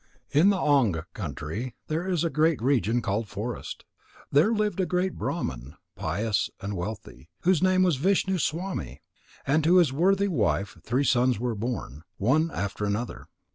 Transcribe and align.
In 0.31 0.49
the 0.49 0.57
Anga 0.57 1.05
country 1.13 1.75
there 1.85 2.07
is 2.09 2.23
a 2.23 2.31
great 2.31 2.59
region 2.59 3.03
called 3.03 3.27
Forest. 3.27 3.85
There 4.31 4.51
lived 4.51 4.79
a 4.79 4.87
great 4.87 5.15
Brahman, 5.15 5.75
pious 5.95 6.49
and 6.59 6.75
wealthy, 6.75 7.29
whose 7.41 7.61
name 7.61 7.83
was 7.83 7.97
Vishnu 7.97 8.39
swami. 8.39 9.03
To 9.47 9.77
his 9.77 9.93
worthy 9.93 10.27
wife 10.27 10.75
three 10.83 11.03
sons 11.03 11.39
were 11.39 11.53
born, 11.53 12.01
one 12.17 12.49
after 12.49 12.83
another. 12.85 13.27